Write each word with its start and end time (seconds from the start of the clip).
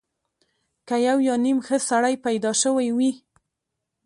که 0.87 0.95
یو 1.07 1.17
یا 1.27 1.35
نیم 1.45 1.57
ښه 1.65 1.77
سړی 1.89 2.15
پیدا 2.25 2.51
شوی 2.61 2.89
وي. 2.97 3.11